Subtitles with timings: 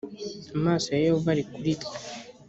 [0.57, 1.95] amaso ya yehova ari kuri twe